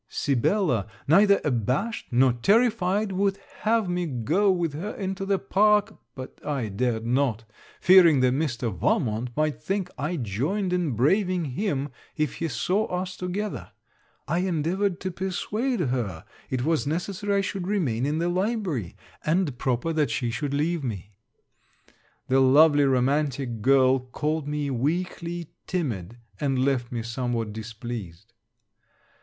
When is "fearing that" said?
7.79-8.33